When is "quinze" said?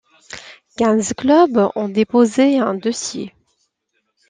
0.77-1.13